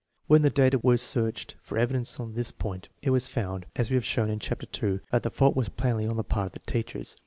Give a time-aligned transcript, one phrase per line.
[0.25, 3.95] When the data were searched for evidence on this point, it was found, as we
[3.97, 6.71] have shown in Chapter II, that the fault was plainly on the part of the
[6.71, 7.17] teachers.